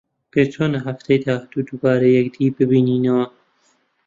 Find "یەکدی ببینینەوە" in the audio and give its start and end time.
2.17-3.25